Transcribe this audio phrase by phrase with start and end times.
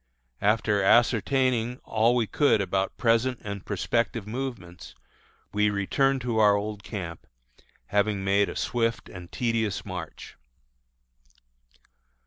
[0.41, 4.95] After ascertaining all we could about present and prospective movements,
[5.53, 7.27] we returned to our old camp,
[7.85, 10.37] having made a swift and tedious march.